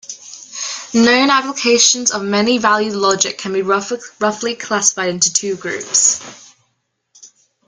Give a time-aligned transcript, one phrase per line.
[0.95, 6.19] Known applications of many-valued logic can be roughly classified into two groups.